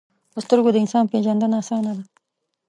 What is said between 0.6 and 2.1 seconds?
د انسان پیژندنه آسانه ده